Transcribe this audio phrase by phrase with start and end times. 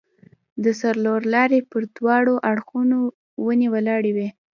[0.63, 2.79] د څلورلارې پر دواړو اړخو
[3.45, 4.29] ونې ولاړې وې.